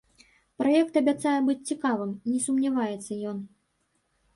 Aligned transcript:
Праект 0.61 0.97
абяцае 1.01 1.35
быць 1.49 1.67
цікавым, 1.75 2.11
не 2.33 2.43
сумняваецца 2.49 3.23
ён. 3.35 3.49